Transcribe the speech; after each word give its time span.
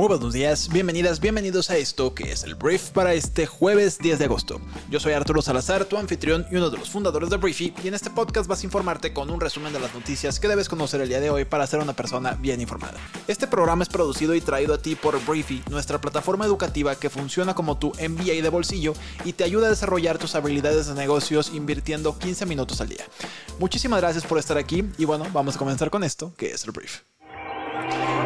Muy 0.00 0.08
buenos 0.08 0.32
días, 0.32 0.70
bienvenidas, 0.72 1.20
bienvenidos 1.20 1.68
a 1.68 1.76
esto 1.76 2.14
que 2.14 2.32
es 2.32 2.42
el 2.44 2.54
Brief 2.54 2.88
para 2.88 3.12
este 3.12 3.44
jueves 3.44 3.98
10 3.98 4.18
de 4.18 4.24
agosto. 4.24 4.58
Yo 4.88 4.98
soy 4.98 5.12
Arturo 5.12 5.42
Salazar, 5.42 5.84
tu 5.84 5.98
anfitrión 5.98 6.46
y 6.50 6.56
uno 6.56 6.70
de 6.70 6.78
los 6.78 6.88
fundadores 6.88 7.28
de 7.28 7.36
Briefy, 7.36 7.74
y 7.84 7.88
en 7.88 7.92
este 7.92 8.08
podcast 8.08 8.48
vas 8.48 8.62
a 8.62 8.64
informarte 8.64 9.12
con 9.12 9.28
un 9.28 9.42
resumen 9.42 9.74
de 9.74 9.78
las 9.78 9.92
noticias 9.92 10.40
que 10.40 10.48
debes 10.48 10.70
conocer 10.70 11.02
el 11.02 11.10
día 11.10 11.20
de 11.20 11.28
hoy 11.28 11.44
para 11.44 11.66
ser 11.66 11.80
una 11.80 11.92
persona 11.92 12.32
bien 12.32 12.62
informada. 12.62 12.98
Este 13.28 13.46
programa 13.46 13.82
es 13.82 13.90
producido 13.90 14.34
y 14.34 14.40
traído 14.40 14.72
a 14.72 14.78
ti 14.78 14.94
por 14.94 15.22
Briefy, 15.26 15.62
nuestra 15.68 16.00
plataforma 16.00 16.46
educativa 16.46 16.94
que 16.96 17.10
funciona 17.10 17.54
como 17.54 17.76
tu 17.76 17.88
MBA 17.88 18.40
de 18.40 18.48
bolsillo 18.48 18.94
y 19.26 19.34
te 19.34 19.44
ayuda 19.44 19.66
a 19.66 19.70
desarrollar 19.70 20.16
tus 20.16 20.34
habilidades 20.34 20.86
de 20.86 20.94
negocios 20.94 21.52
invirtiendo 21.52 22.18
15 22.18 22.46
minutos 22.46 22.80
al 22.80 22.88
día. 22.88 23.04
Muchísimas 23.58 24.00
gracias 24.00 24.24
por 24.24 24.38
estar 24.38 24.56
aquí 24.56 24.82
y 24.96 25.04
bueno, 25.04 25.26
vamos 25.34 25.56
a 25.56 25.58
comenzar 25.58 25.90
con 25.90 26.04
esto 26.04 26.32
que 26.38 26.52
es 26.52 26.64
el 26.64 26.70
Brief. 26.70 27.00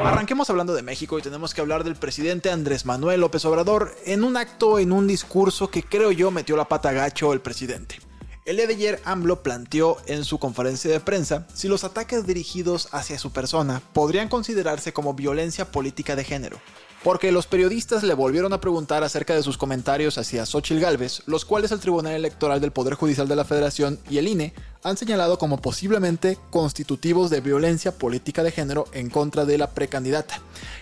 Arranquemos 0.04 0.50
hablando 0.50 0.74
de 0.74 0.82
México 0.82 1.18
y 1.18 1.22
tenemos 1.22 1.54
que 1.54 1.60
hablar 1.60 1.84
del 1.84 1.96
presidente 1.96 2.50
Andrés 2.50 2.84
Manuel 2.84 3.20
López 3.20 3.44
Obrador 3.46 3.94
en 4.04 4.22
un 4.22 4.36
acto, 4.36 4.78
en 4.78 4.92
un 4.92 5.06
discurso 5.06 5.70
que 5.70 5.82
creo 5.82 6.12
yo 6.12 6.30
metió 6.30 6.56
la 6.56 6.68
pata 6.68 6.92
gacho 6.92 7.32
el 7.32 7.40
presidente. 7.40 7.98
El 8.44 8.56
día 8.58 8.66
ayer 8.68 9.00
AMLO 9.06 9.42
planteó 9.42 9.96
en 10.06 10.22
su 10.24 10.38
conferencia 10.38 10.90
de 10.90 11.00
prensa 11.00 11.46
si 11.54 11.66
los 11.66 11.82
ataques 11.82 12.26
dirigidos 12.26 12.88
hacia 12.92 13.18
su 13.18 13.32
persona 13.32 13.80
podrían 13.94 14.28
considerarse 14.28 14.92
como 14.92 15.14
violencia 15.14 15.72
política 15.72 16.14
de 16.14 16.24
género, 16.24 16.58
porque 17.04 17.30
los 17.32 17.46
periodistas 17.46 18.02
le 18.02 18.14
volvieron 18.14 18.54
a 18.54 18.62
preguntar 18.62 19.04
acerca 19.04 19.34
de 19.34 19.42
sus 19.42 19.58
comentarios 19.58 20.16
hacia 20.16 20.46
Xochitl 20.46 20.80
Gálvez, 20.80 21.22
los 21.26 21.44
cuales 21.44 21.70
el 21.70 21.78
Tribunal 21.78 22.14
Electoral 22.14 22.62
del 22.62 22.72
Poder 22.72 22.94
Judicial 22.94 23.28
de 23.28 23.36
la 23.36 23.44
Federación 23.44 24.00
y 24.08 24.16
el 24.16 24.26
INE 24.26 24.54
han 24.84 24.96
señalado 24.96 25.38
como 25.38 25.60
posiblemente 25.60 26.38
constitutivos 26.50 27.30
de 27.30 27.40
violencia 27.40 27.92
política 27.92 28.42
de 28.42 28.52
género 28.52 28.84
en 28.92 29.08
contra 29.10 29.44
de 29.46 29.58
la 29.58 29.70
precandidata. 29.70 30.40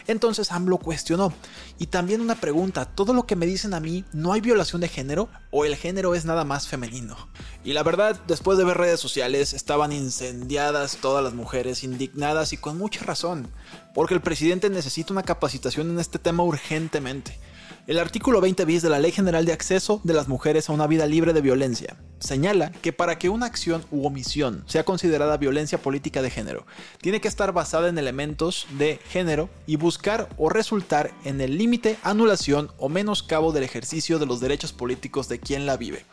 Entonces 0.09 0.51
AMLO 0.51 0.79
cuestionó. 0.79 1.33
Y 1.79 1.87
también 1.87 2.21
una 2.21 2.35
pregunta, 2.35 2.85
¿todo 2.85 3.15
lo 3.15 3.27
que 3.27 3.37
me 3.37 3.47
dicen 3.47 3.75
a 3.75 3.81
mí 3.81 4.05
no 4.13 4.33
hay 4.33 4.41
violación 4.41 4.81
de 4.81 4.89
género 4.89 5.29
o 5.53 5.65
el 5.65 5.77
género 5.77 6.17
es 6.17 6.25
nada 6.25 6.45
más 6.45 6.67
femenino? 6.67 7.17
Y 7.65 7.73
la 7.73 7.85
verdad, 7.85 8.21
después 8.27 8.59
de 8.59 8.65
ver 8.65 8.77
redes 8.77 8.99
sociales, 8.99 9.53
estaban 9.53 9.93
incendiadas 9.93 10.99
todas 11.01 11.23
las 11.23 11.35
mujeres, 11.35 11.85
indignadas 11.85 12.53
y 12.53 12.57
con 12.57 12.79
mucha 12.79 13.05
razón, 13.05 13.49
porque 13.95 14.15
el 14.15 14.21
presidente 14.21 14.71
necesita 14.71 15.13
una 15.13 15.23
capacitación 15.23 15.91
en 15.91 15.99
este 15.99 16.19
tema 16.19 16.43
urgentemente. 16.43 17.39
El 17.87 17.99
artículo 17.99 18.41
20 18.41 18.65
bis 18.65 18.83
de 18.83 18.91
la 18.91 19.01
Ley 19.01 19.11
General 19.11 19.45
de 19.45 19.53
Acceso 19.53 20.01
de 20.05 20.15
las 20.15 20.29
Mujeres 20.29 20.69
a 20.69 20.73
una 20.73 20.87
Vida 20.87 21.07
Libre 21.07 21.33
de 21.33 21.41
Violencia 21.41 21.97
señala 22.23 22.71
que 22.71 22.93
para 22.93 23.19
que 23.19 23.29
una 23.29 23.47
acción 23.47 23.85
u 23.91 24.07
omisión 24.07 24.63
sea 24.67 24.85
considerada 24.85 25.37
violencia 25.37 25.79
política 25.83 26.23
de 26.23 26.31
género, 26.31 26.67
tiene 27.01 27.21
que 27.21 27.29
estar 27.29 27.53
basada 27.53 27.89
en 27.89 27.99
elementos 27.99 28.67
de 28.79 29.01
género 29.09 29.51
y 29.67 29.77
buscar 29.77 30.29
o 30.39 30.49
resultar 30.49 31.11
en 31.25 31.41
el 31.41 31.59
límite, 31.59 31.99
anulación 32.03 32.71
o 32.79 32.89
menoscabo 32.89 33.53
del 33.53 33.65
ejercicio 33.65 34.19
de 34.19 34.27
los 34.27 34.41
derechos 34.41 34.73
políticos 34.73 35.29
de 35.29 35.41
quien 35.41 35.67
la 35.67 35.77
vive. 35.77 36.05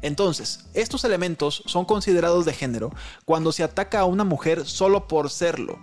Entonces, 0.00 0.66
estos 0.74 1.04
elementos 1.04 1.62
son 1.66 1.84
considerados 1.84 2.44
de 2.46 2.54
género 2.54 2.90
cuando 3.24 3.52
se 3.52 3.62
ataca 3.62 4.00
a 4.00 4.04
una 4.04 4.24
mujer 4.24 4.66
solo 4.66 5.06
por 5.06 5.30
serlo, 5.30 5.78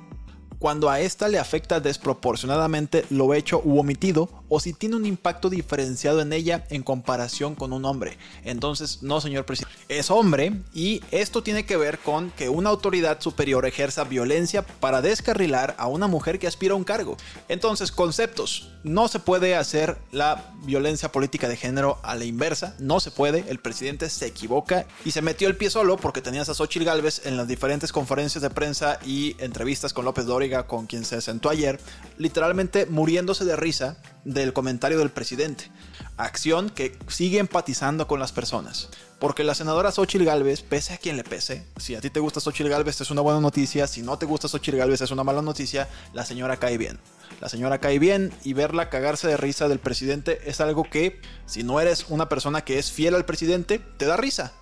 cuando 0.66 0.90
a 0.90 1.00
esta 1.00 1.28
le 1.28 1.38
afecta 1.38 1.80
desproporcionadamente 1.80 3.06
lo 3.12 3.36
hecho 3.36 3.62
u 3.64 3.78
omitido 3.78 4.28
o 4.50 4.60
si 4.60 4.74
tiene 4.74 4.96
un 4.96 5.06
impacto 5.06 5.52
diferenciado 5.52 6.22
en 6.22 6.34
ella 6.34 6.66
en 6.72 6.82
comparación 6.82 7.54
con 7.54 7.72
un 7.72 7.86
hombre. 7.86 8.18
Entonces, 8.44 9.04
no, 9.04 9.22
señor 9.22 9.46
presidente, 9.46 9.76
es 9.90 10.10
hombre 10.10 10.54
y 10.74 11.04
esto 11.12 11.44
tiene 11.44 11.68
que 11.68 11.78
ver 11.78 12.00
con 12.00 12.32
que 12.32 12.50
una 12.50 12.72
autoridad 12.72 13.22
superior 13.22 13.68
ejerza 13.68 14.06
violencia 14.06 14.64
para 14.64 15.04
descarrilar 15.04 15.76
a 15.78 15.86
una 15.86 16.08
mujer 16.08 16.40
que 16.40 16.48
aspira 16.48 16.74
a 16.74 16.78
un 16.78 16.84
cargo. 16.84 17.16
Entonces, 17.48 17.92
conceptos. 17.92 18.72
No 18.84 19.08
se 19.08 19.20
puede 19.20 19.56
hacer 19.56 19.98
la 20.12 20.54
violencia 20.64 21.12
política 21.12 21.48
de 21.48 21.58
género 21.58 21.98
a 22.04 22.14
la 22.14 22.26
inversa, 22.26 22.76
no 22.78 23.00
se 23.00 23.10
puede. 23.10 23.44
El 23.48 23.60
presidente 23.60 24.10
se 24.12 24.28
equivoca 24.28 24.86
y 25.04 25.10
se 25.10 25.24
metió 25.24 25.48
el 25.48 25.58
pie 25.58 25.72
solo 25.72 25.98
porque 25.98 26.22
tenías 26.22 26.50
a 26.50 26.54
Xochitl 26.54 26.86
Galvez 26.86 27.26
en 27.26 27.36
las 27.36 27.48
diferentes 27.48 27.92
conferencias 27.92 28.44
de 28.44 28.52
prensa 28.52 29.00
y 29.04 29.36
entrevistas 29.40 29.92
con 29.92 30.06
López 30.06 30.26
Dóriga, 30.26 30.55
con 30.64 30.88
quien 30.88 31.06
se 31.06 31.22
sentó 31.22 31.50
ayer, 31.50 31.80
literalmente 32.18 32.86
muriéndose 32.86 33.46
de 33.46 33.56
risa 33.56 33.98
del 34.24 34.54
comentario 34.54 34.98
del 34.98 35.12
presidente. 35.12 35.72
Acción 36.18 36.70
que 36.70 36.98
sigue 37.08 37.40
empatizando 37.40 38.08
con 38.08 38.20
las 38.20 38.32
personas. 38.32 38.90
Porque 39.20 39.44
la 39.44 39.56
senadora 39.56 39.92
Xochitl 39.92 40.26
Galvez, 40.26 40.62
pese 40.62 40.94
a 40.94 40.98
quien 40.98 41.18
le 41.18 41.24
pese, 41.24 41.66
si 41.78 41.96
a 41.96 42.02
ti 42.02 42.10
te 42.10 42.20
gusta 42.20 42.40
Xochitl 42.40 42.70
Galvez 42.70 43.00
es 43.02 43.12
una 43.12 43.22
buena 43.22 43.40
noticia, 43.40 43.88
si 43.88 44.02
no 44.02 44.18
te 44.18 44.26
gusta 44.26 44.48
Xochitl 44.48 44.78
Galvez 44.78 45.02
es 45.02 45.12
una 45.12 45.24
mala 45.24 45.42
noticia, 45.42 45.88
la 46.14 46.26
señora 46.26 46.58
cae 46.58 46.78
bien. 46.78 47.00
La 47.42 47.50
señora 47.50 47.80
cae 47.80 48.00
bien 48.00 48.34
y 48.44 48.54
verla 48.54 48.90
cagarse 48.90 49.28
de 49.28 49.38
risa 49.38 49.68
del 49.68 49.80
presidente 49.80 50.42
es 50.46 50.62
algo 50.62 50.84
que, 50.84 51.22
si 51.46 51.64
no 51.64 51.80
eres 51.80 52.06
una 52.10 52.30
persona 52.30 52.64
que 52.64 52.80
es 52.80 52.92
fiel 52.92 53.16
al 53.16 53.26
presidente, 53.26 53.80
te 53.80 54.06
da 54.06 54.18
risa 54.18 54.54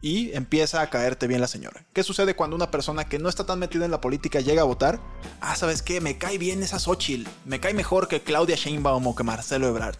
y 0.00 0.32
empieza 0.32 0.80
a 0.80 0.90
caerte 0.90 1.26
bien 1.26 1.40
la 1.40 1.48
señora. 1.48 1.84
¿Qué 1.92 2.02
sucede 2.02 2.34
cuando 2.34 2.56
una 2.56 2.70
persona 2.70 3.08
que 3.08 3.18
no 3.18 3.28
está 3.28 3.44
tan 3.44 3.58
metida 3.58 3.84
en 3.84 3.90
la 3.90 4.00
política 4.00 4.40
llega 4.40 4.62
a 4.62 4.66
votar? 4.66 5.00
Ah, 5.40 5.56
¿sabes 5.56 5.82
qué? 5.82 6.00
Me 6.00 6.18
cae 6.18 6.38
bien 6.38 6.62
esa 6.62 6.78
Xochitl. 6.78 7.28
Me 7.44 7.60
cae 7.60 7.74
mejor 7.74 8.08
que 8.08 8.22
Claudia 8.22 8.56
Sheinbaum 8.56 9.06
o 9.06 9.16
que 9.16 9.24
Marcelo 9.24 9.68
Ebrard. 9.68 9.96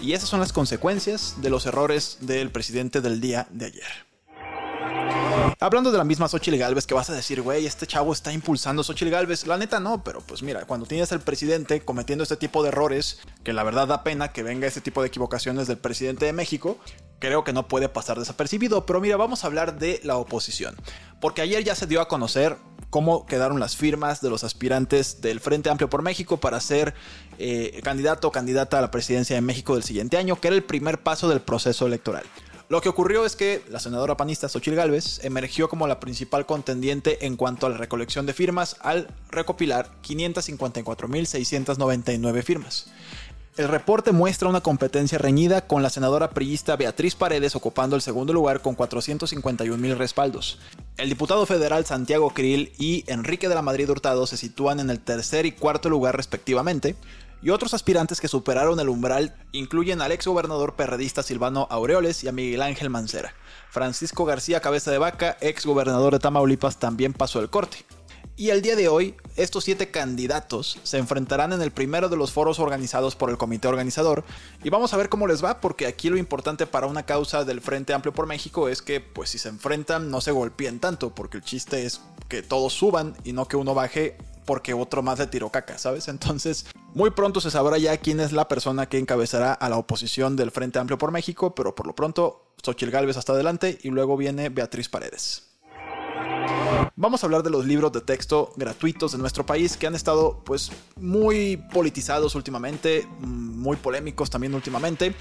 Y 0.00 0.12
esas 0.12 0.28
son 0.28 0.40
las 0.40 0.52
consecuencias 0.52 1.36
de 1.40 1.50
los 1.50 1.66
errores 1.66 2.18
del 2.20 2.50
presidente 2.50 3.00
del 3.00 3.20
día 3.20 3.46
de 3.50 3.66
ayer. 3.66 5.33
Hablando 5.64 5.90
de 5.90 5.96
la 5.96 6.04
misma 6.04 6.28
Xochitl 6.28 6.58
Galvez, 6.58 6.86
que 6.86 6.92
vas 6.92 7.08
a 7.08 7.14
decir, 7.14 7.40
güey, 7.40 7.64
este 7.64 7.86
chavo 7.86 8.12
está 8.12 8.30
impulsando 8.30 8.82
a 8.82 8.84
Xochitl 8.84 9.10
Galvez. 9.10 9.46
La 9.46 9.56
neta 9.56 9.80
no, 9.80 10.04
pero 10.04 10.20
pues 10.20 10.42
mira, 10.42 10.66
cuando 10.66 10.84
tienes 10.84 11.10
al 11.10 11.20
presidente 11.20 11.80
cometiendo 11.80 12.22
este 12.22 12.36
tipo 12.36 12.62
de 12.62 12.68
errores, 12.68 13.20
que 13.42 13.54
la 13.54 13.62
verdad 13.62 13.88
da 13.88 14.04
pena 14.04 14.30
que 14.30 14.42
venga 14.42 14.66
este 14.66 14.82
tipo 14.82 15.00
de 15.00 15.08
equivocaciones 15.08 15.66
del 15.66 15.78
presidente 15.78 16.26
de 16.26 16.34
México, 16.34 16.76
creo 17.18 17.44
que 17.44 17.54
no 17.54 17.66
puede 17.66 17.88
pasar 17.88 18.18
desapercibido. 18.18 18.84
Pero 18.84 19.00
mira, 19.00 19.16
vamos 19.16 19.42
a 19.42 19.46
hablar 19.46 19.78
de 19.78 20.02
la 20.04 20.18
oposición. 20.18 20.76
Porque 21.18 21.40
ayer 21.40 21.64
ya 21.64 21.74
se 21.74 21.86
dio 21.86 22.02
a 22.02 22.08
conocer 22.08 22.58
cómo 22.90 23.24
quedaron 23.24 23.58
las 23.58 23.74
firmas 23.74 24.20
de 24.20 24.28
los 24.28 24.44
aspirantes 24.44 25.22
del 25.22 25.40
Frente 25.40 25.70
Amplio 25.70 25.88
por 25.88 26.02
México 26.02 26.36
para 26.36 26.60
ser 26.60 26.92
eh, 27.38 27.80
candidato 27.82 28.28
o 28.28 28.32
candidata 28.32 28.80
a 28.80 28.82
la 28.82 28.90
presidencia 28.90 29.34
de 29.34 29.40
México 29.40 29.72
del 29.72 29.82
siguiente 29.82 30.18
año, 30.18 30.38
que 30.38 30.48
era 30.48 30.56
el 30.56 30.62
primer 30.62 31.02
paso 31.02 31.26
del 31.26 31.40
proceso 31.40 31.86
electoral. 31.86 32.24
Lo 32.70 32.80
que 32.80 32.88
ocurrió 32.88 33.26
es 33.26 33.36
que 33.36 33.62
la 33.68 33.78
senadora 33.78 34.16
panista 34.16 34.48
Xochitl 34.48 34.76
Gálvez 34.76 35.22
emergió 35.22 35.68
como 35.68 35.86
la 35.86 36.00
principal 36.00 36.46
contendiente 36.46 37.26
en 37.26 37.36
cuanto 37.36 37.66
a 37.66 37.70
la 37.70 37.76
recolección 37.76 38.24
de 38.24 38.32
firmas 38.32 38.76
al 38.80 39.08
recopilar 39.30 39.90
554.699 40.02 42.42
firmas. 42.42 42.86
El 43.56 43.68
reporte 43.68 44.10
muestra 44.10 44.48
una 44.48 44.62
competencia 44.62 45.16
reñida 45.16 45.68
con 45.68 45.80
la 45.80 45.90
senadora 45.90 46.30
priista 46.30 46.74
Beatriz 46.74 47.14
Paredes 47.14 47.54
ocupando 47.54 47.94
el 47.94 48.02
segundo 48.02 48.32
lugar 48.32 48.62
con 48.62 48.74
451 48.74 49.80
mil 49.80 49.96
respaldos. 49.96 50.58
El 50.96 51.08
diputado 51.08 51.46
federal 51.46 51.86
Santiago 51.86 52.30
Krill 52.30 52.72
y 52.78 53.04
Enrique 53.06 53.48
de 53.48 53.54
la 53.54 53.62
Madrid 53.62 53.88
Hurtado 53.88 54.26
se 54.26 54.36
sitúan 54.36 54.80
en 54.80 54.90
el 54.90 54.98
tercer 54.98 55.46
y 55.46 55.52
cuarto 55.52 55.88
lugar 55.88 56.16
respectivamente, 56.16 56.96
y 57.42 57.50
otros 57.50 57.74
aspirantes 57.74 58.20
que 58.20 58.28
superaron 58.28 58.80
el 58.80 58.88
umbral 58.88 59.34
incluyen 59.52 60.00
al 60.00 60.12
ex 60.12 60.26
gobernador 60.26 60.74
perredista 60.74 61.22
Silvano 61.22 61.66
Aureoles 61.70 62.24
y 62.24 62.28
a 62.28 62.32
Miguel 62.32 62.62
Ángel 62.62 62.90
Mancera. 62.90 63.34
Francisco 63.70 64.24
García 64.24 64.60
Cabeza 64.60 64.90
de 64.90 64.98
Vaca, 64.98 65.36
ex 65.40 65.66
gobernador 65.66 66.12
de 66.12 66.20
Tamaulipas, 66.20 66.78
también 66.78 67.12
pasó 67.12 67.40
el 67.40 67.50
corte. 67.50 67.84
Y 68.36 68.50
el 68.50 68.62
día 68.62 68.74
de 68.74 68.88
hoy, 68.88 69.14
estos 69.36 69.62
siete 69.62 69.92
candidatos 69.92 70.80
se 70.82 70.98
enfrentarán 70.98 71.52
en 71.52 71.62
el 71.62 71.70
primero 71.70 72.08
de 72.08 72.16
los 72.16 72.32
foros 72.32 72.58
organizados 72.58 73.14
por 73.14 73.30
el 73.30 73.38
comité 73.38 73.68
organizador 73.68 74.24
y 74.64 74.70
vamos 74.70 74.92
a 74.92 74.96
ver 74.96 75.08
cómo 75.08 75.28
les 75.28 75.44
va 75.44 75.60
porque 75.60 75.86
aquí 75.86 76.10
lo 76.10 76.16
importante 76.16 76.66
para 76.66 76.88
una 76.88 77.04
causa 77.04 77.44
del 77.44 77.60
Frente 77.60 77.94
Amplio 77.94 78.12
por 78.12 78.26
México 78.26 78.68
es 78.68 78.82
que 78.82 79.00
pues 79.00 79.30
si 79.30 79.38
se 79.38 79.50
enfrentan 79.50 80.10
no 80.10 80.20
se 80.20 80.32
golpeen 80.32 80.80
tanto 80.80 81.14
porque 81.14 81.36
el 81.36 81.44
chiste 81.44 81.86
es 81.86 82.00
que 82.28 82.42
todos 82.42 82.72
suban 82.72 83.16
y 83.22 83.34
no 83.34 83.46
que 83.46 83.56
uno 83.56 83.72
baje 83.72 84.16
porque 84.44 84.74
otro 84.74 85.02
más 85.02 85.18
le 85.18 85.26
tiró 85.26 85.50
caca, 85.50 85.78
¿sabes? 85.78 86.08
Entonces, 86.08 86.66
muy 86.94 87.10
pronto 87.10 87.40
se 87.40 87.50
sabrá 87.50 87.78
ya 87.78 87.96
quién 87.96 88.20
es 88.20 88.32
la 88.32 88.48
persona 88.48 88.86
que 88.86 88.98
encabezará 88.98 89.52
a 89.52 89.68
la 89.68 89.78
oposición 89.78 90.36
del 90.36 90.50
Frente 90.50 90.78
Amplio 90.78 90.98
por 90.98 91.10
México, 91.10 91.54
pero 91.54 91.74
por 91.74 91.86
lo 91.86 91.94
pronto, 91.94 92.52
Xochitl 92.64 92.90
Gálvez 92.90 93.16
hasta 93.16 93.32
adelante 93.32 93.78
y 93.82 93.90
luego 93.90 94.16
viene 94.16 94.48
Beatriz 94.48 94.88
Paredes. 94.88 95.54
Vamos 96.96 97.22
a 97.22 97.26
hablar 97.26 97.42
de 97.42 97.50
los 97.50 97.66
libros 97.66 97.92
de 97.92 98.00
texto 98.00 98.52
gratuitos 98.56 99.12
de 99.12 99.18
nuestro 99.18 99.44
país 99.44 99.76
que 99.76 99.86
han 99.86 99.94
estado 99.94 100.42
pues 100.44 100.70
muy 100.96 101.56
politizados 101.56 102.34
últimamente, 102.36 103.06
muy 103.20 103.76
polémicos 103.76 104.30
también 104.30 104.54
últimamente. 104.54 105.14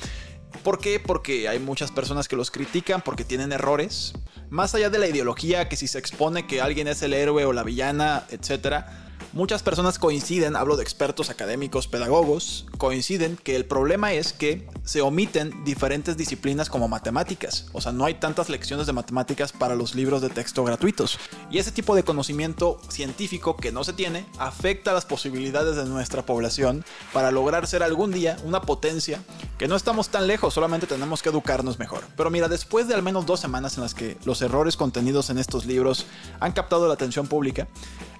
¿Por 0.64 0.78
qué? 0.78 1.00
Porque 1.00 1.48
hay 1.48 1.58
muchas 1.60 1.92
personas 1.92 2.28
que 2.28 2.36
los 2.36 2.52
critican 2.52 3.02
porque 3.02 3.26
tienen 3.26 3.52
errores. 3.52 4.14
Más 4.50 4.76
allá 4.76 4.92
de 4.92 5.00
la 5.00 5.08
ideología, 5.08 5.68
que 5.68 5.76
si 5.76 5.88
se 5.88 5.98
expone 5.98 6.46
que 6.46 6.62
alguien 6.62 6.88
es 6.88 7.02
el 7.02 7.14
héroe 7.14 7.44
o 7.46 7.54
la 7.54 7.64
villana, 7.64 8.26
etc., 8.30 8.86
Muchas 9.34 9.64
personas 9.64 9.98
coinciden, 9.98 10.56
hablo 10.56 10.78
de 10.78 10.84
expertos 10.84 11.32
académicos, 11.32 11.88
pedagogos, 11.88 12.68
coinciden 12.78 13.36
que 13.36 13.56
el 13.56 13.66
problema 13.66 14.14
es 14.14 14.32
que 14.32 14.68
se 14.84 15.02
omiten 15.02 15.64
diferentes 15.64 16.18
disciplinas 16.18 16.70
como 16.70 16.88
matemáticas. 16.88 17.66
O 17.74 17.82
sea, 17.82 17.94
no 17.94 18.06
hay 18.06 18.14
tantas 18.14 18.50
lecciones 18.50 18.86
de 18.86 18.94
matemáticas 18.94 19.52
para 19.52 19.74
los 19.74 19.96
libros 19.96 20.22
de 20.22 20.30
texto 20.30 20.64
gratuitos. 20.64 21.18
Y 21.50 21.58
ese 21.58 21.72
tipo 21.72 21.96
de 21.96 22.04
conocimiento 22.04 22.80
científico 22.90 23.58
que 23.58 23.72
no 23.72 23.84
se 23.84 23.94
tiene 23.94 24.28
afecta 24.38 24.94
las 24.94 25.06
posibilidades 25.06 25.78
de 25.78 25.86
nuestra 25.86 26.24
población 26.24 26.86
para 27.12 27.32
lograr 27.32 27.66
ser 27.66 27.82
algún 27.82 28.12
día 28.12 28.38
una 28.44 28.62
potencia 28.62 29.20
que 29.58 29.68
no 29.68 29.76
estamos 29.76 30.10
tan 30.10 30.28
lejos, 30.28 30.54
solamente 30.54 30.86
tenemos 30.86 31.24
que 31.24 31.30
educarnos 31.30 31.80
mejor. 31.80 32.02
Pero 32.16 32.30
mira, 32.30 32.48
después 32.50 32.88
de 32.88 32.94
al 32.94 33.02
menos 33.02 33.26
dos 33.26 33.40
semanas 33.40 33.78
en 33.78 33.84
las 33.84 33.96
que 33.96 34.16
los 34.26 34.44
errores 34.44 34.78
contenidos 34.78 35.32
en 35.32 35.40
estos 35.40 35.66
libros 35.66 36.06
han 36.40 36.52
captado 36.52 36.88
la 36.88 36.94
atención 36.94 37.26
pública, 37.26 37.68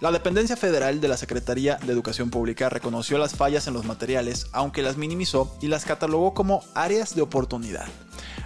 la 0.02 0.12
dependencia 0.12 0.58
federal 0.58 1.00
de 1.04 1.10
la 1.10 1.18
Secretaría 1.18 1.78
de 1.86 1.92
Educación 1.92 2.32
Pública 2.32 2.70
reconoció 2.70 3.18
las 3.18 3.36
fallas 3.36 3.68
en 3.68 3.74
los 3.74 3.86
materiales, 3.86 4.48
aunque 4.54 4.82
las 4.82 4.98
minimizó 4.98 5.56
y 5.62 5.68
las 5.68 5.86
catalogó 5.86 6.34
como 6.34 6.64
áreas 6.74 7.14
de 7.14 7.22
oportunidad. 7.22 7.86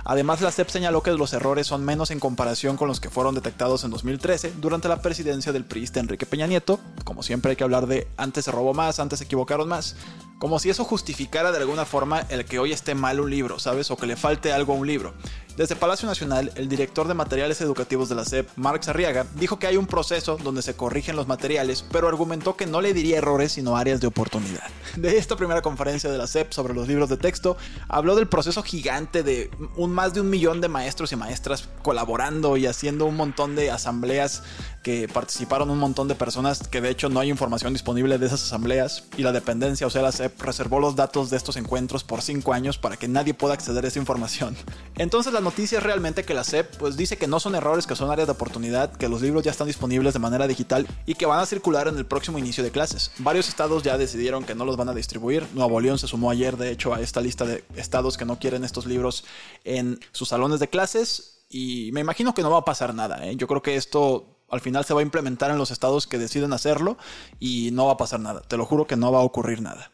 Además, 0.04 0.42
la 0.42 0.52
CEP 0.52 0.70
señaló 0.70 1.04
que 1.04 1.12
los 1.12 1.34
errores 1.34 1.68
son 1.68 1.86
menos 1.86 2.12
en 2.12 2.20
comparación 2.20 2.76
con 2.76 2.88
los 2.88 3.00
que 3.00 3.10
fueron 3.10 3.36
detectados 3.36 3.84
en 3.84 3.92
2013 3.92 4.54
durante 4.60 4.88
la 4.88 5.02
presidencia 5.02 5.52
del 5.52 5.66
priista 5.66 6.00
Enrique 6.00 6.26
Peña 6.26 6.48
Nieto. 6.48 6.80
Como 7.04 7.24
siempre 7.24 7.52
hay 7.52 7.56
que 7.58 7.64
hablar 7.64 7.88
de 7.88 8.08
antes 8.18 8.46
se 8.46 8.52
robó 8.52 8.74
más, 8.74 9.00
antes 9.00 9.20
se 9.20 9.26
equivocaron 9.26 9.68
más. 9.68 9.96
Como 10.40 10.60
si 10.60 10.70
eso 10.70 10.84
justificara 10.84 11.52
de 11.52 11.58
alguna 11.58 11.86
forma 11.86 12.22
el 12.30 12.46
que 12.46 12.60
hoy 12.60 12.72
esté 12.72 12.94
mal 12.94 13.20
un 13.20 13.30
libro, 13.30 13.58
¿sabes? 13.58 13.90
O 13.90 13.98
que 13.98 14.06
le 14.06 14.16
falte 14.16 14.54
algo 14.54 14.74
a 14.74 14.76
un 14.76 14.86
libro. 14.86 15.16
Desde 15.58 15.76
Palacio 15.76 16.08
Nacional, 16.08 16.52
el 16.54 16.70
director 16.70 17.08
de 17.08 17.16
materiales 17.16 17.60
educativos 17.62 18.10
de 18.10 18.14
la 18.14 18.24
SEP, 18.24 18.48
Marx 18.58 18.90
Arriaga, 18.90 19.26
dijo 19.34 19.58
que 19.58 19.66
hay 19.66 19.76
un 19.76 19.88
proceso 19.88 20.38
donde 20.38 20.62
se 20.62 20.76
corrigen 20.76 21.16
los 21.16 21.28
materiales, 21.28 21.84
pero 21.92 22.08
argumentó 22.08 22.56
que 22.56 22.68
no 22.68 22.80
le 22.80 22.94
diría 22.94 23.18
errores 23.18 23.54
sino 23.54 23.76
áreas 23.76 24.00
de 24.00 24.06
oportunidad. 24.06 24.62
De 24.96 25.18
esta 25.18 25.36
primera 25.36 25.64
conferencia 25.64 26.12
de 26.12 26.18
la 26.20 26.28
SEP 26.28 26.52
sobre 26.52 26.76
los 26.76 26.88
libros 26.88 27.10
de 27.10 27.18
texto, 27.18 27.58
habló 27.88 28.16
del 28.16 28.28
proceso 28.28 28.62
gigante 28.62 29.24
de 29.24 29.50
un, 29.76 29.92
más 29.92 30.14
de 30.14 30.22
un 30.22 30.30
millón 30.30 30.62
de 30.62 30.68
maestros 30.68 31.12
y 31.12 31.16
maestras 31.16 31.70
colaborando 31.82 32.56
y 32.58 32.68
haciendo 32.68 33.06
un 33.06 33.16
montón 33.16 33.56
de 33.56 33.72
asambleas 33.72 34.44
que 34.84 35.08
participaron 35.08 35.70
un 35.70 35.80
montón 35.80 36.08
de 36.08 36.16
personas 36.16 36.68
que 36.68 36.82
de 36.82 36.90
hecho 36.90 37.10
no 37.10 37.20
hay 37.20 37.30
información 37.30 37.74
disponible 37.74 38.18
de 38.18 38.28
esas 38.28 38.44
asambleas 38.44 39.06
y 39.18 39.24
la 39.24 39.32
dependencia, 39.32 39.88
o 39.88 39.90
sea, 39.90 40.02
la 40.04 40.12
SEP 40.12 40.27
reservó 40.40 40.80
los 40.80 40.96
datos 40.96 41.30
de 41.30 41.38
estos 41.38 41.58
encuentros 41.58 42.04
por 42.04 42.22
cinco 42.22 42.54
años 42.54 42.78
para 42.78 42.98
que 42.98 43.08
nadie 43.08 43.34
pueda 43.34 43.54
acceder 43.54 43.86
a 43.86 43.88
esa 43.88 44.00
información. 44.00 44.56
Entonces 44.98 45.34
la 45.34 45.42
noticia 45.42 45.78
es 45.78 45.84
realmente 45.84 46.24
que 46.24 46.34
la 46.34 46.44
SEP 46.44 46.78
pues 46.78 46.98
dice 46.98 47.18
que 47.18 47.28
no 47.28 47.40
son 47.40 47.56
errores, 47.56 47.88
que 47.88 47.96
son 47.96 48.12
áreas 48.12 48.28
de 48.28 48.34
oportunidad, 48.34 48.92
que 48.92 49.10
los 49.10 49.22
libros 49.22 49.44
ya 49.44 49.52
están 49.52 49.68
disponibles 49.68 50.14
de 50.14 50.20
manera 50.20 50.48
digital 50.48 50.88
y 51.06 51.16
que 51.16 51.26
van 51.26 51.40
a 51.40 51.46
circular 51.46 51.88
en 51.88 51.98
el 51.98 52.06
próximo 52.06 52.38
inicio 52.38 52.64
de 52.64 52.72
clases. 52.72 53.12
Varios 53.20 53.48
estados 53.48 53.84
ya 53.84 53.98
decidieron 53.98 54.44
que 54.44 54.56
no 54.56 54.66
los 54.66 54.78
van 54.78 54.90
a 54.90 54.94
distribuir. 54.94 55.48
Nuevo 55.54 55.80
León 55.80 56.00
se 56.00 56.08
sumó 56.08 56.30
ayer, 56.32 56.58
de 56.58 56.72
hecho, 56.72 56.94
a 56.94 57.02
esta 57.02 57.22
lista 57.22 57.46
de 57.46 57.64
estados 57.76 58.18
que 58.18 58.26
no 58.26 58.40
quieren 58.40 58.64
estos 58.64 58.86
libros 58.86 59.24
en 59.64 60.00
sus 60.12 60.30
salones 60.30 60.60
de 60.60 60.70
clases. 60.70 61.46
Y 61.50 61.92
me 61.94 62.02
imagino 62.02 62.34
que 62.34 62.42
no 62.42 62.52
va 62.52 62.60
a 62.60 62.66
pasar 62.66 62.94
nada. 62.94 63.26
¿eh? 63.26 63.36
Yo 63.36 63.48
creo 63.48 63.62
que 63.62 63.76
esto 63.76 64.38
al 64.50 64.62
final 64.62 64.86
se 64.86 64.94
va 64.94 65.02
a 65.02 65.04
implementar 65.04 65.52
en 65.52 65.58
los 65.58 65.72
estados 65.72 66.08
que 66.08 66.18
deciden 66.18 66.54
hacerlo 66.54 66.98
y 67.40 67.72
no 67.72 67.88
va 67.88 67.94
a 67.94 67.98
pasar 67.98 68.20
nada. 68.20 68.42
Te 68.42 68.58
lo 68.58 68.66
juro 68.66 68.88
que 68.88 68.96
no 68.96 69.12
va 69.12 69.20
a 69.20 69.24
ocurrir 69.24 69.62
nada. 69.62 69.92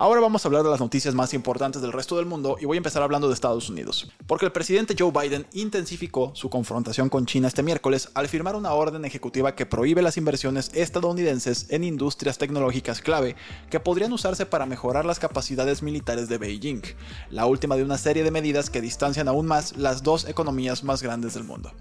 Ahora 0.00 0.20
vamos 0.20 0.44
a 0.44 0.48
hablar 0.48 0.62
de 0.62 0.70
las 0.70 0.78
noticias 0.78 1.12
más 1.12 1.34
importantes 1.34 1.82
del 1.82 1.90
resto 1.90 2.16
del 2.16 2.24
mundo 2.24 2.56
y 2.60 2.66
voy 2.66 2.76
a 2.76 2.78
empezar 2.78 3.02
hablando 3.02 3.26
de 3.26 3.34
Estados 3.34 3.68
Unidos, 3.68 4.08
porque 4.28 4.46
el 4.46 4.52
presidente 4.52 4.94
Joe 4.96 5.10
Biden 5.10 5.44
intensificó 5.54 6.30
su 6.36 6.48
confrontación 6.48 7.08
con 7.08 7.26
China 7.26 7.48
este 7.48 7.64
miércoles 7.64 8.08
al 8.14 8.28
firmar 8.28 8.54
una 8.54 8.74
orden 8.74 9.04
ejecutiva 9.04 9.56
que 9.56 9.66
prohíbe 9.66 10.00
las 10.00 10.16
inversiones 10.16 10.70
estadounidenses 10.72 11.66
en 11.70 11.82
industrias 11.82 12.38
tecnológicas 12.38 13.00
clave 13.00 13.34
que 13.70 13.80
podrían 13.80 14.12
usarse 14.12 14.46
para 14.46 14.66
mejorar 14.66 15.04
las 15.04 15.18
capacidades 15.18 15.82
militares 15.82 16.28
de 16.28 16.38
Beijing, 16.38 16.82
la 17.30 17.46
última 17.46 17.74
de 17.74 17.82
una 17.82 17.98
serie 17.98 18.22
de 18.22 18.30
medidas 18.30 18.70
que 18.70 18.80
distancian 18.80 19.26
aún 19.26 19.46
más 19.46 19.76
las 19.76 20.04
dos 20.04 20.28
economías 20.28 20.84
más 20.84 21.02
grandes 21.02 21.34
del 21.34 21.42
mundo. 21.42 21.72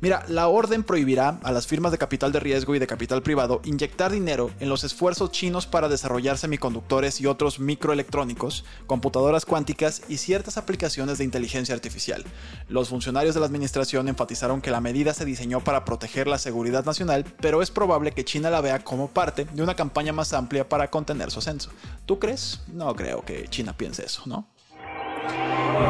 Mira, 0.00 0.24
la 0.26 0.48
orden 0.48 0.82
prohibirá 0.82 1.38
a 1.44 1.52
las 1.52 1.68
firmas 1.68 1.92
de 1.92 1.98
capital 1.98 2.32
de 2.32 2.40
riesgo 2.40 2.74
y 2.74 2.80
de 2.80 2.88
capital 2.88 3.22
privado 3.22 3.60
inyectar 3.62 4.10
dinero 4.10 4.50
en 4.58 4.68
los 4.68 4.82
esfuerzos 4.82 5.30
chinos 5.30 5.68
para 5.68 5.88
desarrollar 5.88 6.38
semiconductores 6.38 7.20
y 7.20 7.26
otros 7.26 7.51
microelectrónicos, 7.60 8.64
computadoras 8.86 9.44
cuánticas 9.44 10.02
y 10.08 10.18
ciertas 10.18 10.56
aplicaciones 10.56 11.18
de 11.18 11.24
inteligencia 11.24 11.74
artificial. 11.74 12.24
Los 12.68 12.88
funcionarios 12.88 13.34
de 13.34 13.40
la 13.40 13.46
administración 13.46 14.08
enfatizaron 14.08 14.60
que 14.60 14.70
la 14.70 14.80
medida 14.80 15.14
se 15.14 15.24
diseñó 15.24 15.60
para 15.60 15.84
proteger 15.84 16.26
la 16.26 16.38
seguridad 16.38 16.84
nacional, 16.84 17.24
pero 17.40 17.62
es 17.62 17.70
probable 17.70 18.12
que 18.12 18.24
China 18.24 18.50
la 18.50 18.60
vea 18.60 18.84
como 18.84 19.08
parte 19.08 19.44
de 19.44 19.62
una 19.62 19.74
campaña 19.74 20.12
más 20.12 20.32
amplia 20.32 20.68
para 20.68 20.90
contener 20.90 21.30
su 21.30 21.38
ascenso. 21.38 21.70
¿Tú 22.06 22.18
crees? 22.18 22.60
No 22.68 22.94
creo 22.94 23.24
que 23.24 23.48
China 23.48 23.76
piense 23.76 24.04
eso, 24.04 24.22
¿no? 24.26 24.51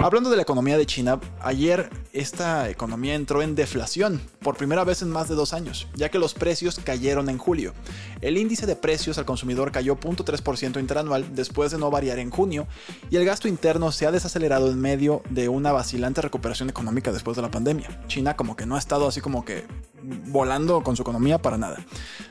Hablando 0.02 0.30
de 0.30 0.36
la 0.36 0.42
economía 0.42 0.76
de 0.76 0.84
China, 0.84 1.20
ayer 1.40 1.88
esta 2.12 2.68
economía 2.68 3.14
entró 3.14 3.40
en 3.40 3.54
deflación 3.54 4.20
por 4.40 4.56
primera 4.56 4.82
vez 4.82 5.00
en 5.00 5.10
más 5.10 5.28
de 5.28 5.36
dos 5.36 5.52
años, 5.52 5.86
ya 5.94 6.08
que 6.08 6.18
los 6.18 6.34
precios 6.34 6.80
cayeron 6.82 7.28
en 7.28 7.38
julio. 7.38 7.72
El 8.20 8.36
índice 8.36 8.66
de 8.66 8.74
precios 8.74 9.18
al 9.18 9.26
consumidor 9.26 9.70
cayó 9.70 9.96
0.3% 9.96 10.80
interanual 10.80 11.36
después 11.36 11.70
de 11.70 11.78
no 11.78 11.88
variar 11.92 12.18
en 12.18 12.30
junio, 12.30 12.66
y 13.10 13.16
el 13.16 13.24
gasto 13.24 13.46
interno 13.46 13.92
se 13.92 14.04
ha 14.08 14.10
desacelerado 14.10 14.72
en 14.72 14.80
medio 14.80 15.22
de 15.30 15.48
una 15.48 15.70
vacilante 15.70 16.20
recuperación 16.20 16.68
económica 16.68 17.12
después 17.12 17.36
de 17.36 17.42
la 17.42 17.52
pandemia. 17.52 18.02
China 18.08 18.34
como 18.34 18.56
que 18.56 18.66
no 18.66 18.74
ha 18.74 18.80
estado 18.80 19.06
así 19.06 19.20
como 19.20 19.44
que 19.44 19.66
volando 20.02 20.82
con 20.82 20.96
su 20.96 21.02
economía 21.02 21.38
para 21.38 21.58
nada. 21.58 21.78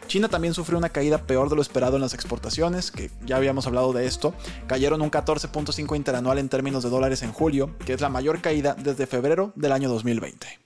China 0.08 0.28
también 0.28 0.54
sufrió 0.54 0.78
una 0.78 0.90
caída 0.90 1.20
peor 1.20 1.50
de 1.50 1.56
lo 1.56 1.62
esperado 1.62 1.96
en 1.96 2.02
las 2.02 2.14
exportaciones, 2.14 2.92
que 2.92 3.12
ya 3.26 3.38
habíamos 3.38 3.68
hablado 3.68 3.94
de 3.94 4.06
esto, 4.06 4.34
cayeron 4.68 5.02
un 5.02 5.12
14.5 5.12 5.96
interanual 5.96 6.38
en 6.38 6.50
términos 6.50 6.84
de 6.84 6.90
dólares 6.90 7.24
en 7.24 7.32
julio, 7.32 7.76
que 7.86 7.94
es 7.94 8.02
la 8.02 8.10
mayor 8.10 8.42
caída 8.42 8.76
desde 8.78 9.08
febrero 9.08 9.54
del 9.56 9.72
año 9.72 9.90
2020. 9.90 10.60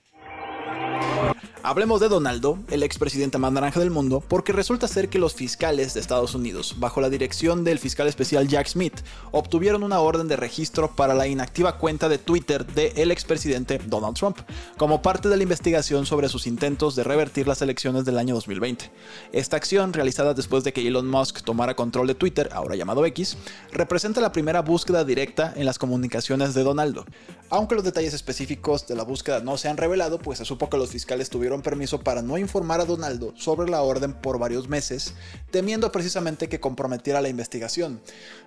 Hablemos 1.62 2.00
de 2.00 2.08
Donaldo, 2.08 2.58
el 2.70 2.82
expresidente 2.82 3.38
más 3.38 3.50
naranja 3.50 3.80
del 3.80 3.90
mundo, 3.90 4.22
porque 4.26 4.52
resulta 4.52 4.86
ser 4.86 5.08
que 5.08 5.18
los 5.18 5.34
fiscales 5.34 5.94
de 5.94 6.00
Estados 6.00 6.34
Unidos, 6.34 6.76
bajo 6.78 7.00
la 7.00 7.10
dirección 7.10 7.64
del 7.64 7.80
fiscal 7.80 8.06
especial 8.06 8.46
Jack 8.46 8.68
Smith, 8.68 9.00
obtuvieron 9.32 9.82
una 9.82 9.98
orden 9.98 10.28
de 10.28 10.36
registro 10.36 10.94
para 10.94 11.14
la 11.14 11.26
inactiva 11.26 11.78
cuenta 11.78 12.08
de 12.08 12.18
Twitter 12.18 12.64
del 12.66 13.10
expresidente 13.10 13.80
Donald 13.84 14.16
Trump, 14.16 14.38
como 14.76 15.02
parte 15.02 15.28
de 15.28 15.36
la 15.36 15.42
investigación 15.42 16.06
sobre 16.06 16.28
sus 16.28 16.46
intentos 16.46 16.94
de 16.94 17.02
revertir 17.02 17.48
las 17.48 17.62
elecciones 17.62 18.04
del 18.04 18.18
año 18.18 18.34
2020. 18.34 18.92
Esta 19.32 19.56
acción, 19.56 19.92
realizada 19.92 20.34
después 20.34 20.62
de 20.62 20.72
que 20.72 20.86
Elon 20.86 21.08
Musk 21.08 21.42
tomara 21.42 21.74
control 21.74 22.06
de 22.06 22.14
Twitter, 22.14 22.48
ahora 22.52 22.76
llamado 22.76 23.04
X, 23.06 23.36
representa 23.72 24.20
la 24.20 24.32
primera 24.32 24.62
búsqueda 24.62 25.04
directa 25.04 25.52
en 25.56 25.66
las 25.66 25.78
comunicaciones 25.78 26.54
de 26.54 26.62
Donaldo. 26.62 27.06
Aunque 27.48 27.74
los 27.74 27.84
detalles 27.84 28.14
específicos 28.14 28.86
de 28.86 28.94
la 28.94 29.04
búsqueda 29.04 29.40
no 29.40 29.56
se 29.56 29.68
han 29.68 29.76
revelado, 29.76 30.18
pues 30.18 30.38
se 30.38 30.44
supo 30.44 30.68
que 30.68 30.76
los 30.76 30.90
fiscales 30.90 31.30
tuvieron 31.30 31.55
permiso 31.62 32.00
para 32.00 32.22
no 32.22 32.38
informar 32.38 32.80
a 32.80 32.84
Donaldo 32.84 33.32
sobre 33.36 33.70
la 33.70 33.82
orden 33.82 34.12
por 34.14 34.38
varios 34.38 34.68
meses, 34.68 35.14
temiendo 35.50 35.90
precisamente 35.92 36.48
que 36.48 36.60
comprometiera 36.60 37.20
la 37.20 37.28
investigación. 37.28 38.00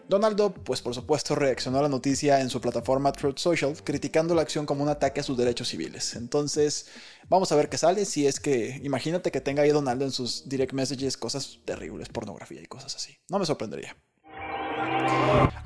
Donaldo, 0.08 0.54
pues 0.54 0.82
por 0.82 0.96
supuesto, 0.96 1.36
reaccionó 1.36 1.80
a 1.80 1.84
la 1.84 1.89
noticia 1.89 2.42
en 2.42 2.50
su 2.50 2.60
plataforma 2.60 3.12
Truth 3.12 3.38
Social, 3.38 3.75
criticando 3.84 4.34
la 4.34 4.42
acción 4.42 4.66
como 4.66 4.84
un 4.84 4.89
ataque 4.89 5.20
a 5.20 5.24
sus 5.24 5.38
derechos 5.38 5.70
civiles. 5.70 6.16
Entonces, 6.16 6.88
vamos 7.30 7.51
a 7.51 7.56
ver 7.56 7.70
qué 7.70 7.78
sale. 7.78 8.06
Si 8.06 8.25
es 8.25 8.39
que, 8.39 8.80
imagínate 8.84 9.32
que 9.32 9.42
tenga 9.42 9.63
ahí 9.63 9.70
Donaldo 9.70 10.06
en 10.06 10.12
sus 10.12 10.50
direct 10.50 10.74
messages 10.74 11.16
cosas 11.16 11.60
terribles, 11.66 12.10
pornografía 12.10 12.62
y 12.62 12.66
cosas 12.66 12.96
así. 12.96 13.18
No 13.30 13.38
me 13.38 13.46
sorprendería. 13.46 13.96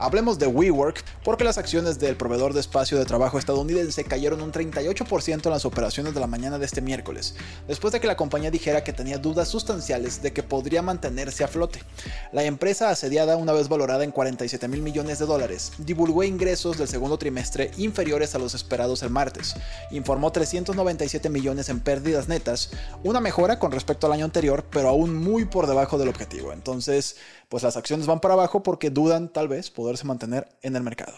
Hablemos 0.04 0.38
de 0.38 0.48
WeWork 0.48 1.02
porque 1.24 1.46
las 1.46 1.58
acciones 1.58 1.98
del 1.98 2.18
proveedor 2.18 2.54
de 2.54 2.60
espacio 2.60 2.98
de 2.98 3.06
trabajo 3.06 3.40
estadounidense 3.40 4.04
cayeron 4.04 4.42
un 4.42 4.52
38% 4.52 5.46
en 5.46 5.52
las 5.52 5.64
operaciones 5.64 6.14
de 6.14 6.20
la 6.20 6.28
mañana 6.28 6.60
de 6.60 6.66
este 6.66 6.82
miércoles, 6.82 7.36
después 7.70 7.94
de 7.94 8.02
que 8.02 8.08
la 8.08 8.18
compañía 8.18 8.52
dijera 8.52 8.84
que 8.84 8.92
tenía 8.92 9.18
dudas 9.18 9.48
sustanciales 9.48 10.22
de 10.22 10.34
que 10.34 10.44
podría 10.44 10.82
mantenerse 10.82 11.46
a 11.46 11.48
flote. 11.48 11.80
La 12.34 12.44
empresa 12.44 12.90
asediada, 12.90 13.38
una 13.38 13.54
vez 13.54 13.70
valorada 13.70 14.04
en 14.04 14.12
47 14.12 14.68
mil 14.68 14.82
millones 14.82 15.20
de 15.20 15.26
dólares, 15.26 15.72
divulgó 15.78 16.24
ingresos 16.24 16.78
del 16.78 16.90
segundo 16.90 17.18
trimestre 17.18 17.72
inferiores 17.78 18.36
a 18.36 18.40
los 18.40 18.56
esperados 18.56 19.04
el 19.04 19.10
martes. 19.10 19.56
Informó 19.92 20.32
397 20.32 21.30
millones 21.30 21.70
en 21.70 21.80
pérdidas 21.80 22.28
netas, 22.28 22.72
una 23.04 23.22
mejora 23.22 23.58
con 23.58 23.72
respecto 23.72 24.08
al 24.08 24.14
año 24.14 24.26
anterior, 24.26 24.66
pero 24.70 24.90
aún 24.90 25.16
muy 25.16 25.46
por 25.46 25.68
debajo 25.68 25.98
del 25.98 26.10
objetivo. 26.10 26.52
Entonces, 26.52 27.16
pues 27.54 27.64
las 27.64 27.78
acciones 27.78 28.08
van 28.08 28.20
para 28.20 28.34
abajo 28.34 28.64
porque 28.64 28.90
dudan 28.90 29.30
tal 29.34 29.48
vez 29.48 29.70
poderse 29.70 30.06
mantener 30.06 30.48
en 30.62 30.76
el 30.76 30.84
mercado. 30.84 31.16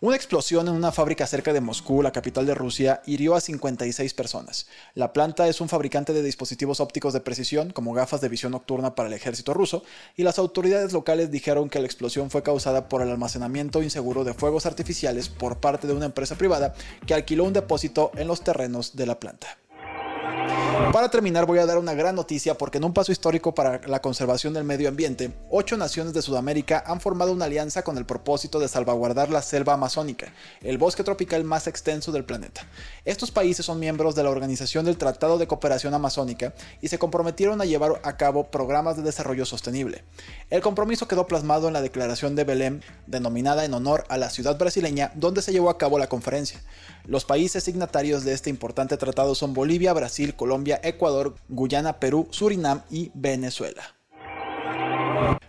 Una 0.00 0.16
explosión 0.16 0.66
en 0.68 0.74
una 0.74 0.92
fábrica 0.92 1.26
cerca 1.26 1.52
de 1.52 1.60
Moscú, 1.60 2.02
la 2.02 2.12
capital 2.12 2.46
de 2.46 2.54
Rusia, 2.54 3.02
hirió 3.06 3.34
a 3.34 3.40
56 3.40 4.14
personas. 4.14 4.66
La 4.94 5.12
planta 5.12 5.46
es 5.48 5.60
un 5.60 5.68
fabricante 5.68 6.12
de 6.12 6.22
dispositivos 6.22 6.80
ópticos 6.80 7.12
de 7.12 7.20
precisión, 7.20 7.70
como 7.70 7.92
gafas 7.92 8.20
de 8.20 8.28
visión 8.28 8.52
nocturna 8.52 8.94
para 8.94 9.08
el 9.08 9.14
ejército 9.14 9.52
ruso, 9.52 9.82
y 10.16 10.22
las 10.22 10.38
autoridades 10.38 10.92
locales 10.92 11.30
dijeron 11.30 11.68
que 11.68 11.80
la 11.80 11.86
explosión 11.86 12.30
fue 12.30 12.42
causada 12.42 12.88
por 12.88 13.02
el 13.02 13.10
almacenamiento 13.10 13.82
inseguro 13.82 14.24
de 14.24 14.34
fuegos 14.34 14.66
artificiales 14.66 15.28
por 15.28 15.58
parte 15.58 15.86
de 15.86 15.94
una 15.94 16.06
empresa 16.06 16.36
privada 16.36 16.74
que 17.06 17.14
alquiló 17.14 17.44
un 17.44 17.52
depósito 17.52 18.10
en 18.16 18.26
los 18.26 18.42
terrenos 18.42 18.96
de 18.96 19.06
la 19.06 19.20
planta. 19.20 19.58
Para 20.92 21.08
terminar 21.08 21.46
voy 21.46 21.60
a 21.60 21.66
dar 21.66 21.78
una 21.78 21.94
gran 21.94 22.16
noticia 22.16 22.58
porque 22.58 22.78
en 22.78 22.84
un 22.84 22.92
paso 22.92 23.12
histórico 23.12 23.54
para 23.54 23.80
la 23.86 24.02
conservación 24.02 24.52
del 24.52 24.64
medio 24.64 24.88
ambiente, 24.88 25.32
ocho 25.48 25.76
naciones 25.76 26.14
de 26.14 26.22
Sudamérica 26.22 26.82
han 26.84 27.00
formado 27.00 27.32
una 27.32 27.44
alianza 27.44 27.82
con 27.82 27.96
el 27.96 28.04
propósito 28.04 28.58
de 28.58 28.66
salvaguardar 28.66 29.30
la 29.30 29.40
selva 29.40 29.74
amazónica, 29.74 30.32
el 30.62 30.78
bosque 30.78 31.04
tropical 31.04 31.44
más 31.44 31.68
extenso 31.68 32.10
del 32.10 32.24
planeta. 32.24 32.62
Estos 33.04 33.30
países 33.30 33.64
son 33.64 33.78
miembros 33.78 34.16
de 34.16 34.24
la 34.24 34.30
Organización 34.30 34.84
del 34.84 34.98
Tratado 34.98 35.38
de 35.38 35.46
Cooperación 35.46 35.94
Amazónica 35.94 36.54
y 36.80 36.88
se 36.88 36.98
comprometieron 36.98 37.60
a 37.60 37.66
llevar 37.66 38.00
a 38.02 38.16
cabo 38.16 38.50
programas 38.50 38.96
de 38.96 39.02
desarrollo 39.02 39.46
sostenible. 39.46 40.02
El 40.50 40.60
compromiso 40.60 41.06
quedó 41.06 41.28
plasmado 41.28 41.68
en 41.68 41.74
la 41.74 41.82
Declaración 41.82 42.34
de 42.34 42.44
Belém, 42.44 42.80
denominada 43.06 43.64
en 43.64 43.74
honor 43.74 44.04
a 44.08 44.16
la 44.16 44.30
ciudad 44.30 44.58
brasileña 44.58 45.12
donde 45.14 45.42
se 45.42 45.52
llevó 45.52 45.70
a 45.70 45.78
cabo 45.78 45.98
la 45.98 46.08
conferencia. 46.08 46.60
Los 47.06 47.24
países 47.24 47.64
signatarios 47.64 48.24
de 48.24 48.34
este 48.34 48.50
importante 48.50 48.96
tratado 48.96 49.34
son 49.34 49.54
Bolivia, 49.54 49.92
Brasil, 49.92 50.34
Colombia, 50.34 50.69
Ecuador, 50.82 51.34
Guyana, 51.48 51.98
Perú, 51.98 52.28
Surinam 52.30 52.82
y 52.90 53.10
Venezuela. 53.14 53.96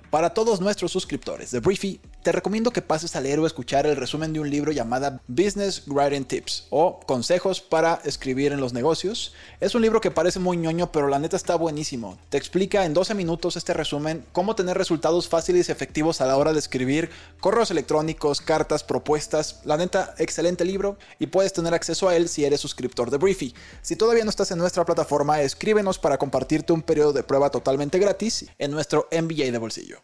Para 0.10 0.34
todos 0.34 0.60
nuestros 0.60 0.92
suscriptores 0.92 1.52
de 1.52 1.60
Briefy, 1.60 2.02
te 2.24 2.32
recomiendo 2.32 2.72
que 2.72 2.82
pases 2.82 3.16
a 3.16 3.22
leer 3.22 3.40
o 3.40 3.48
escuchar 3.48 3.88
el 3.88 3.96
resumen 3.96 4.32
de 4.32 4.40
un 4.40 4.50
libro 4.50 4.72
llamado 4.72 5.20
Business 5.28 5.84
Writing 5.88 6.26
Tips 6.26 6.68
o 6.70 7.00
Consejos 7.00 7.62
para 7.62 8.00
escribir 8.06 8.52
en 8.52 8.62
los 8.62 8.74
negocios. 8.74 9.34
Es 9.60 9.74
un 9.74 9.82
libro 9.82 10.02
que 10.02 10.12
parece 10.12 10.40
muy 10.40 10.58
ñoño, 10.58 10.92
pero 10.92 11.08
la 11.08 11.18
neta 11.18 11.36
está 11.36 11.56
buenísimo. 11.56 12.18
Te 12.30 12.38
explica 12.38 12.86
en 12.86 12.94
12 12.94 13.16
minutos 13.16 13.56
este 13.56 13.74
resumen 13.74 14.24
cómo 14.32 14.56
tener 14.56 14.78
resultados 14.78 15.28
fáciles 15.28 15.68
y 15.68 15.72
efectivos 15.72 16.22
a 16.22 16.28
la 16.28 16.38
hora 16.38 16.54
de 16.54 16.60
escribir 16.60 17.10
correos 17.40 17.72
electrónicos, 17.72 18.42
cartas, 18.42 18.84
propuestas. 18.84 19.62
La 19.66 19.78
neta, 19.78 20.14
excelente 20.20 20.64
libro 20.64 20.98
y 21.18 21.28
puedes 21.28 21.54
tener 21.54 21.74
acceso 21.74 22.08
a 22.08 22.16
él 22.16 22.30
si 22.30 22.46
eres 22.46 22.62
suscriptor 22.62 23.10
de 23.10 23.18
Briefy. 23.18 23.56
Si 23.82 23.96
todavía 23.96 24.24
no 24.24 24.30
estás 24.30 24.52
en 24.52 24.60
nuestra 24.60 24.86
plataforma, 24.86 25.42
escríbenos 25.42 25.98
para 25.98 26.20
compartirte 26.20 26.72
un 26.72 26.84
periodo 26.84 27.14
de 27.14 27.24
prueba 27.24 27.50
totalmente 27.50 27.98
gratis 27.98 28.46
en 28.60 28.72
nuestro 28.72 29.08
MBA 29.12 29.52
de 29.52 29.58
bolsillo. 29.58 30.02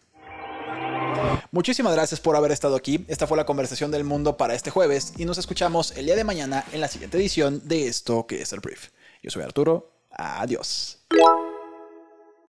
Muchísimas 1.52 1.94
gracias 1.94 2.20
por 2.20 2.36
haber 2.36 2.52
estado 2.52 2.76
aquí. 2.76 3.06
Esta 3.08 3.28
fue 3.28 3.38
la 3.38 3.46
conversación 3.46 3.92
del 3.92 4.04
mundo 4.04 4.38
para 4.38 4.54
este 4.54 4.70
jueves 4.70 5.14
y 5.18 5.26
nos 5.26 5.38
escuchamos 5.38 5.92
el 5.98 6.06
día 6.06 6.16
de 6.16 6.24
mañana 6.24 6.64
en 6.72 6.82
la 6.82 6.88
siguiente 6.88 7.18
edición 7.18 7.62
de 7.68 7.88
esto 7.88 8.28
que 8.28 8.42
es 8.42 8.54
el 8.54 8.60
brief. 8.60 8.90
Yo 9.24 9.32
soy 9.32 9.44
Arturo. 9.44 9.92
Adiós. 10.12 11.00